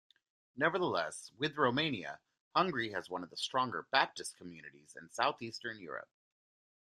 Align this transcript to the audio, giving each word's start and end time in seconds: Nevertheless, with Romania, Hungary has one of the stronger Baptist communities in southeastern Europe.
Nevertheless, 0.55 1.31
with 1.37 1.57
Romania, 1.59 2.21
Hungary 2.55 2.89
has 2.91 3.07
one 3.07 3.21
of 3.21 3.29
the 3.29 3.37
stronger 3.37 3.83
Baptist 3.91 4.35
communities 4.35 4.97
in 4.99 5.11
southeastern 5.11 5.79
Europe. 5.79 6.09